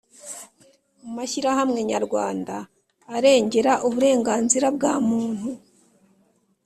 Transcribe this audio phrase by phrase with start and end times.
[1.03, 2.55] mu mashyirahamwe nyarwanda
[3.15, 5.49] arengera uburenganzira bwa muntu.